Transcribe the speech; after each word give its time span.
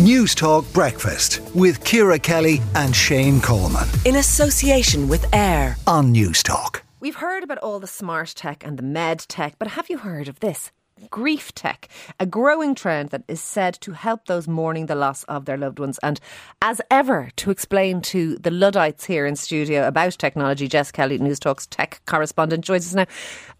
News 0.00 0.32
Talk 0.32 0.64
Breakfast 0.72 1.40
with 1.56 1.82
Ciara 1.82 2.20
Kelly 2.20 2.62
and 2.76 2.94
Shane 2.94 3.40
Coleman. 3.40 3.88
In 4.04 4.14
association 4.14 5.08
with 5.08 5.26
AIR 5.34 5.76
on 5.88 6.12
News 6.12 6.40
Talk. 6.44 6.84
We've 7.00 7.16
heard 7.16 7.42
about 7.42 7.58
all 7.58 7.80
the 7.80 7.88
smart 7.88 8.32
tech 8.36 8.64
and 8.64 8.78
the 8.78 8.84
med 8.84 9.18
tech, 9.26 9.56
but 9.58 9.66
have 9.66 9.90
you 9.90 9.98
heard 9.98 10.28
of 10.28 10.38
this? 10.38 10.70
Grief 11.10 11.52
tech, 11.52 11.88
a 12.20 12.26
growing 12.26 12.76
trend 12.76 13.10
that 13.10 13.24
is 13.26 13.40
said 13.40 13.74
to 13.80 13.90
help 13.90 14.26
those 14.26 14.46
mourning 14.46 14.86
the 14.86 14.94
loss 14.94 15.24
of 15.24 15.46
their 15.46 15.56
loved 15.56 15.80
ones. 15.80 15.98
And 16.00 16.20
as 16.62 16.80
ever, 16.92 17.30
to 17.34 17.50
explain 17.50 18.00
to 18.02 18.36
the 18.36 18.52
Luddites 18.52 19.04
here 19.04 19.26
in 19.26 19.34
studio 19.34 19.84
about 19.88 20.12
technology, 20.12 20.68
Jess 20.68 20.92
Kelly, 20.92 21.18
News 21.18 21.40
Talk's 21.40 21.66
tech 21.66 22.02
correspondent, 22.06 22.64
joins 22.64 22.86
us 22.86 22.94
now. 22.94 23.06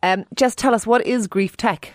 Um, 0.05 0.25
Jess, 0.36 0.55
tell 0.55 0.73
us 0.73 0.86
what 0.86 1.05
is 1.05 1.27
grief 1.27 1.57
tech? 1.57 1.95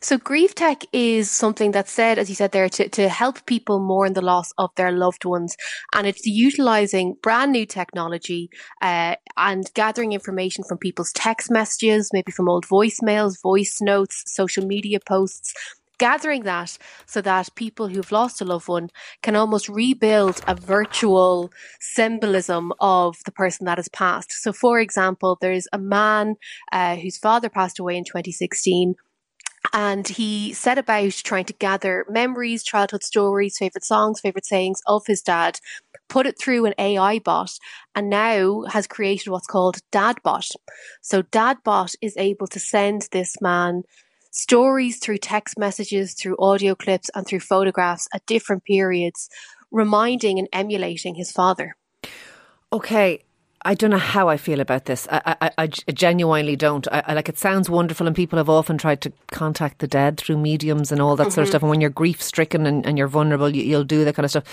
So 0.00 0.18
grief 0.18 0.54
tech 0.54 0.84
is 0.92 1.30
something 1.30 1.70
that's 1.72 1.90
said, 1.90 2.18
as 2.18 2.28
you 2.28 2.34
said 2.34 2.52
there, 2.52 2.68
to, 2.68 2.88
to 2.88 3.08
help 3.08 3.46
people 3.46 3.80
mourn 3.80 4.12
the 4.12 4.22
loss 4.22 4.52
of 4.58 4.70
their 4.76 4.92
loved 4.92 5.24
ones. 5.24 5.56
And 5.94 6.06
it's 6.06 6.26
utilizing 6.26 7.16
brand 7.22 7.52
new 7.52 7.66
technology 7.66 8.50
uh, 8.82 9.16
and 9.36 9.70
gathering 9.74 10.12
information 10.12 10.64
from 10.68 10.78
people's 10.78 11.12
text 11.12 11.50
messages, 11.50 12.10
maybe 12.12 12.32
from 12.32 12.48
old 12.48 12.66
voicemails, 12.66 13.40
voice 13.42 13.78
notes, 13.80 14.22
social 14.26 14.66
media 14.66 14.98
posts, 15.00 15.54
gathering 15.98 16.42
that 16.42 16.76
so 17.06 17.20
that 17.20 17.48
people 17.54 17.88
who've 17.88 18.12
lost 18.12 18.40
a 18.40 18.44
loved 18.44 18.68
one 18.68 18.88
can 19.22 19.36
almost 19.36 19.68
rebuild 19.68 20.40
a 20.46 20.54
virtual 20.54 21.50
symbolism 21.80 22.72
of 22.80 23.16
the 23.24 23.32
person 23.32 23.66
that 23.66 23.78
has 23.78 23.88
passed. 23.88 24.32
So, 24.32 24.52
for 24.52 24.80
example, 24.80 25.38
there's 25.40 25.68
a 25.72 25.78
man 25.78 26.34
uh, 26.72 26.96
whose 26.96 27.18
father 27.18 27.48
passed 27.48 27.78
away 27.78 27.96
in 27.96 28.04
2016 28.04 28.94
and 29.74 30.06
he 30.06 30.52
set 30.52 30.78
about 30.78 31.10
trying 31.10 31.44
to 31.46 31.52
gather 31.54 32.06
memories, 32.08 32.62
childhood 32.62 33.02
stories, 33.02 33.58
favorite 33.58 33.84
songs, 33.84 34.20
favorite 34.20 34.46
sayings 34.46 34.80
of 34.86 35.02
his 35.08 35.20
dad, 35.20 35.58
put 36.08 36.26
it 36.26 36.38
through 36.38 36.64
an 36.64 36.74
AI 36.78 37.18
bot, 37.18 37.50
and 37.92 38.08
now 38.08 38.62
has 38.70 38.86
created 38.86 39.30
what's 39.30 39.48
called 39.48 39.78
DadBot. 39.90 40.52
So 41.02 41.22
DadBot 41.22 41.96
is 42.00 42.16
able 42.16 42.46
to 42.46 42.60
send 42.60 43.08
this 43.10 43.40
man 43.40 43.82
stories 44.30 44.98
through 45.00 45.18
text 45.18 45.58
messages, 45.58 46.14
through 46.14 46.36
audio 46.38 46.76
clips, 46.76 47.10
and 47.12 47.26
through 47.26 47.40
photographs 47.40 48.06
at 48.14 48.26
different 48.26 48.62
periods, 48.64 49.28
reminding 49.72 50.38
and 50.38 50.48
emulating 50.52 51.16
his 51.16 51.32
father. 51.32 51.74
Okay, 52.72 53.24
I 53.66 53.74
don't 53.74 53.90
know 53.90 53.96
how 53.96 54.28
I 54.28 54.36
feel 54.36 54.60
about 54.60 54.84
this. 54.84 55.08
I, 55.10 55.36
I, 55.40 55.50
I 55.56 55.66
genuinely 55.66 56.54
don't. 56.54 56.86
I, 56.92 57.02
I, 57.06 57.14
like 57.14 57.30
it 57.30 57.38
sounds 57.38 57.70
wonderful, 57.70 58.06
and 58.06 58.14
people 58.14 58.36
have 58.36 58.50
often 58.50 58.76
tried 58.76 59.00
to 59.02 59.12
contact 59.30 59.78
the 59.78 59.86
dead 59.86 60.18
through 60.18 60.36
mediums 60.38 60.92
and 60.92 61.00
all 61.00 61.16
that 61.16 61.24
mm-hmm. 61.24 61.30
sort 61.30 61.42
of 61.42 61.46
mm-hmm. 61.46 61.50
stuff. 61.50 61.62
And 61.62 61.70
when 61.70 61.80
you're 61.80 61.90
grief 61.90 62.22
stricken 62.22 62.66
and, 62.66 62.84
and, 62.84 62.98
you're 62.98 63.08
vulnerable, 63.08 63.48
you, 63.48 63.62
you'll 63.62 63.84
do 63.84 64.04
that 64.04 64.14
kind 64.14 64.24
of 64.24 64.30
stuff. 64.30 64.44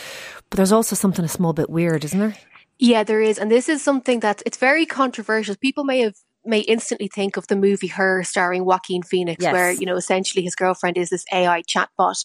But 0.49 0.57
there's 0.57 0.71
also 0.71 0.95
something 0.95 1.25
a 1.25 1.29
small 1.29 1.51
bit 1.51 1.69
weird, 1.69 2.05
isn't 2.05 2.19
there? 2.19 2.37
Yeah, 2.79 3.03
there 3.03 3.21
is, 3.21 3.37
and 3.37 3.51
this 3.51 3.69
is 3.69 3.81
something 3.81 4.21
that 4.21 4.41
it's 4.45 4.57
very 4.57 4.85
controversial. 4.85 5.55
People 5.55 5.83
may 5.83 5.99
have 5.99 6.15
may 6.45 6.59
instantly 6.59 7.07
think 7.07 7.37
of 7.37 7.47
the 7.47 7.55
movie 7.55 7.87
Her 7.87 8.23
starring 8.23 8.65
Joaquin 8.65 9.03
Phoenix, 9.03 9.43
yes. 9.43 9.53
where, 9.53 9.71
you 9.71 9.85
know, 9.85 9.95
essentially 9.95 10.43
his 10.43 10.55
girlfriend 10.55 10.97
is 10.97 11.09
this 11.09 11.25
AI 11.31 11.61
chatbot. 11.63 12.23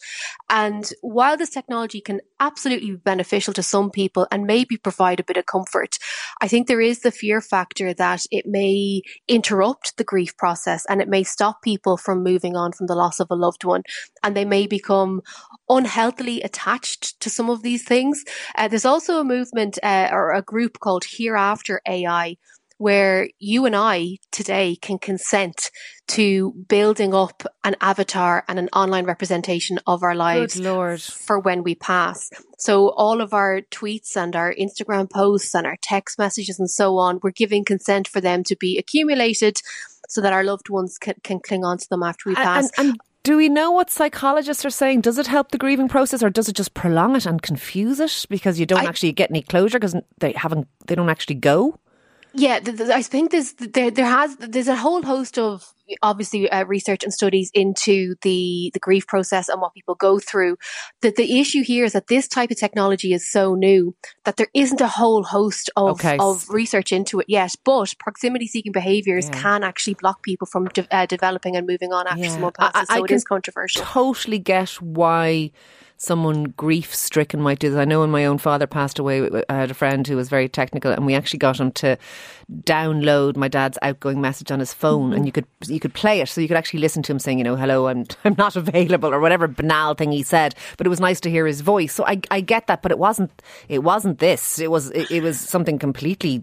And 0.48 0.90
while 1.02 1.36
this 1.36 1.50
technology 1.50 2.00
can 2.00 2.20
absolutely 2.40 2.92
be 2.92 2.96
beneficial 2.96 3.52
to 3.54 3.62
some 3.62 3.90
people 3.90 4.26
and 4.30 4.46
maybe 4.46 4.76
provide 4.76 5.20
a 5.20 5.24
bit 5.24 5.36
of 5.36 5.46
comfort, 5.46 5.98
I 6.40 6.48
think 6.48 6.66
there 6.66 6.80
is 6.80 7.00
the 7.00 7.10
fear 7.10 7.40
factor 7.40 7.92
that 7.94 8.26
it 8.30 8.46
may 8.46 9.02
interrupt 9.28 9.96
the 9.96 10.04
grief 10.04 10.36
process 10.36 10.84
and 10.88 11.00
it 11.00 11.08
may 11.08 11.22
stop 11.22 11.62
people 11.62 11.96
from 11.96 12.22
moving 12.22 12.56
on 12.56 12.72
from 12.72 12.86
the 12.86 12.96
loss 12.96 13.20
of 13.20 13.28
a 13.30 13.36
loved 13.36 13.64
one. 13.64 13.82
And 14.22 14.36
they 14.36 14.44
may 14.44 14.66
become 14.66 15.20
unhealthily 15.68 16.42
attached 16.42 17.20
to 17.20 17.30
some 17.30 17.50
of 17.50 17.62
these 17.62 17.84
things. 17.84 18.24
Uh, 18.56 18.68
there's 18.68 18.84
also 18.84 19.20
a 19.20 19.24
movement 19.24 19.78
uh, 19.82 20.08
or 20.10 20.32
a 20.32 20.42
group 20.42 20.80
called 20.80 21.04
Hereafter 21.04 21.80
AI 21.86 22.36
where 22.78 23.28
you 23.38 23.64
and 23.66 23.74
I 23.74 24.18
today 24.32 24.76
can 24.76 24.98
consent 24.98 25.70
to 26.08 26.52
building 26.68 27.14
up 27.14 27.42
an 27.64 27.76
avatar 27.80 28.44
and 28.48 28.58
an 28.58 28.68
online 28.72 29.06
representation 29.06 29.78
of 29.86 30.02
our 30.02 30.14
lives 30.14 30.58
for 31.08 31.38
when 31.38 31.62
we 31.62 31.74
pass. 31.74 32.30
So 32.58 32.90
all 32.90 33.20
of 33.20 33.32
our 33.32 33.62
tweets 33.70 34.16
and 34.16 34.36
our 34.36 34.54
Instagram 34.54 35.10
posts 35.10 35.54
and 35.54 35.66
our 35.66 35.76
text 35.82 36.18
messages 36.18 36.58
and 36.58 36.70
so 36.70 36.98
on, 36.98 37.20
we're 37.22 37.30
giving 37.30 37.64
consent 37.64 38.08
for 38.08 38.20
them 38.20 38.44
to 38.44 38.56
be 38.56 38.78
accumulated 38.78 39.60
so 40.08 40.20
that 40.20 40.32
our 40.32 40.44
loved 40.44 40.68
ones 40.68 40.98
can, 40.98 41.14
can 41.24 41.40
cling 41.40 41.64
on 41.64 41.78
to 41.78 41.88
them 41.88 42.02
after 42.02 42.28
we 42.28 42.34
pass. 42.34 42.70
And, 42.76 42.88
and 42.90 43.00
do 43.24 43.36
we 43.36 43.48
know 43.48 43.72
what 43.72 43.90
psychologists 43.90 44.64
are 44.64 44.70
saying? 44.70 45.00
Does 45.00 45.18
it 45.18 45.26
help 45.26 45.50
the 45.50 45.58
grieving 45.58 45.88
process 45.88 46.22
or 46.22 46.30
does 46.30 46.48
it 46.48 46.54
just 46.54 46.74
prolong 46.74 47.16
it 47.16 47.26
and 47.26 47.42
confuse 47.42 47.98
it 47.98 48.26
because 48.30 48.60
you 48.60 48.66
don't 48.66 48.84
I, 48.84 48.88
actually 48.88 49.12
get 49.12 49.30
any 49.30 49.42
closure 49.42 49.80
because 49.80 49.96
they 50.18 50.32
haven't, 50.32 50.68
they 50.86 50.94
don't 50.94 51.08
actually 51.08 51.34
go? 51.36 51.80
Yeah, 52.36 52.60
I 52.92 53.00
think 53.00 53.30
there's 53.30 53.54
there 53.54 53.90
there 53.90 54.04
has 54.04 54.36
there's 54.36 54.68
a 54.68 54.76
whole 54.76 55.02
host 55.02 55.38
of 55.38 55.72
obviously 56.02 56.50
uh, 56.50 56.64
research 56.64 57.02
and 57.02 57.12
studies 57.12 57.50
into 57.54 58.14
the 58.20 58.70
the 58.74 58.78
grief 58.78 59.06
process 59.06 59.48
and 59.48 59.60
what 59.60 59.72
people 59.72 59.94
go 59.94 60.18
through. 60.18 60.58
That 61.00 61.16
the 61.16 61.40
issue 61.40 61.62
here 61.62 61.86
is 61.86 61.94
that 61.94 62.08
this 62.08 62.28
type 62.28 62.50
of 62.50 62.58
technology 62.58 63.14
is 63.14 63.30
so 63.30 63.54
new 63.54 63.96
that 64.24 64.36
there 64.36 64.48
isn't 64.52 64.82
a 64.82 64.88
whole 64.88 65.24
host 65.24 65.70
of 65.76 65.92
okay. 65.92 66.18
of 66.18 66.48
research 66.50 66.92
into 66.92 67.20
it 67.20 67.26
yet. 67.26 67.54
But 67.64 67.94
proximity 67.98 68.46
seeking 68.46 68.72
behaviours 68.72 69.28
yeah. 69.28 69.40
can 69.40 69.64
actually 69.64 69.94
block 69.94 70.22
people 70.22 70.46
from 70.46 70.66
de- 70.66 70.94
uh, 70.94 71.06
developing 71.06 71.56
and 71.56 71.66
moving 71.66 71.94
on 71.94 72.06
after 72.06 72.24
yeah. 72.24 72.30
someone 72.32 72.52
passes. 72.52 72.86
I, 72.90 72.96
so 72.96 73.00
I 73.00 73.04
it 73.04 73.10
is 73.12 73.24
controversial. 73.24 73.82
Totally 73.82 74.38
get 74.38 74.70
why 74.82 75.52
someone 75.98 76.44
grief 76.44 76.94
stricken 76.94 77.40
might 77.40 77.58
do 77.58 77.70
this. 77.70 77.78
I 77.78 77.84
know 77.84 78.00
when 78.00 78.10
my 78.10 78.26
own 78.26 78.38
father 78.38 78.66
passed 78.66 78.98
away, 78.98 79.28
I 79.48 79.54
had 79.54 79.70
a 79.70 79.74
friend 79.74 80.06
who 80.06 80.16
was 80.16 80.28
very 80.28 80.48
technical, 80.48 80.92
and 80.92 81.06
we 81.06 81.14
actually 81.14 81.38
got 81.38 81.58
him 81.58 81.72
to 81.72 81.96
download 82.62 83.36
my 83.36 83.48
dad's 83.48 83.78
outgoing 83.82 84.20
message 84.20 84.50
on 84.50 84.58
his 84.58 84.72
phone, 84.72 85.12
and 85.12 85.26
you 85.26 85.32
could 85.32 85.46
you 85.66 85.80
could 85.80 85.94
play 85.94 86.20
it, 86.20 86.28
so 86.28 86.40
you 86.40 86.48
could 86.48 86.56
actually 86.56 86.80
listen 86.80 87.02
to 87.04 87.12
him 87.12 87.18
saying, 87.18 87.38
you 87.38 87.44
know, 87.44 87.56
hello, 87.56 87.88
I'm 87.88 88.04
I'm 88.24 88.36
not 88.36 88.56
available, 88.56 89.12
or 89.12 89.20
whatever 89.20 89.48
banal 89.48 89.94
thing 89.94 90.12
he 90.12 90.22
said. 90.22 90.54
But 90.76 90.86
it 90.86 90.90
was 90.90 91.00
nice 91.00 91.20
to 91.20 91.30
hear 91.30 91.46
his 91.46 91.60
voice. 91.60 91.94
So 91.94 92.04
I 92.06 92.20
I 92.30 92.40
get 92.40 92.66
that, 92.66 92.82
but 92.82 92.92
it 92.92 92.98
wasn't 92.98 93.42
it 93.68 93.82
wasn't 93.82 94.18
this. 94.18 94.58
It 94.58 94.70
was 94.70 94.90
it, 94.90 95.10
it 95.10 95.22
was 95.22 95.38
something 95.40 95.78
completely 95.78 96.42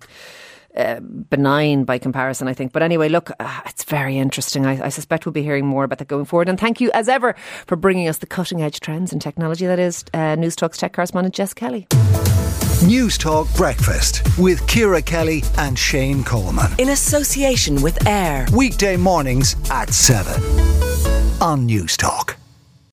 uh, 0.75 0.99
benign 0.99 1.83
by 1.83 1.97
comparison, 1.97 2.47
I 2.47 2.53
think. 2.53 2.71
But 2.71 2.81
anyway, 2.81 3.09
look, 3.09 3.31
uh, 3.39 3.61
it's 3.65 3.83
very 3.83 4.17
interesting. 4.17 4.65
I, 4.65 4.85
I, 4.85 4.89
suspect 4.89 5.25
we'll 5.25 5.33
be 5.33 5.43
hearing 5.43 5.65
more 5.65 5.83
about 5.83 5.99
that 5.99 6.07
going 6.07 6.25
forward. 6.25 6.49
And 6.49 6.59
thank 6.59 6.81
you, 6.81 6.91
as 6.93 7.07
ever, 7.07 7.35
for 7.67 7.75
bringing 7.75 8.07
us 8.07 8.17
the 8.17 8.25
cutting 8.25 8.61
edge 8.61 8.79
trends 8.79 9.13
in 9.13 9.19
technology. 9.19 9.65
That 9.65 9.79
is 9.79 10.03
uh, 10.13 10.35
News 10.35 10.55
Talk's 10.55 10.77
tech 10.77 10.93
correspondent 10.93 11.35
Jess 11.35 11.53
Kelly. 11.53 11.87
News 12.85 13.17
Talk 13.17 13.53
Breakfast 13.55 14.21
with 14.37 14.65
Ciara 14.67 15.01
Kelly 15.01 15.43
and 15.57 15.77
Shane 15.77 16.23
Coleman. 16.23 16.71
In 16.79 16.89
association 16.89 17.81
with 17.81 18.05
AIR. 18.07 18.47
Weekday 18.53 18.97
mornings 18.97 19.55
at 19.71 19.89
7 19.89 20.41
on 21.41 21.65
News 21.65 21.95
Talk. 21.95 22.37